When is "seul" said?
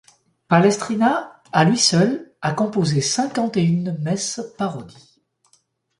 1.77-2.33